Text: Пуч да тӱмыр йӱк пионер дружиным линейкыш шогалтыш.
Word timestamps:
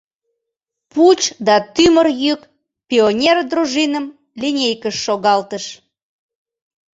Пуч 0.91 1.19
да 1.47 1.55
тӱмыр 1.73 2.07
йӱк 2.23 2.41
пионер 2.87 3.37
дружиным 3.51 4.05
линейкыш 4.41 4.95
шогалтыш. 5.05 5.65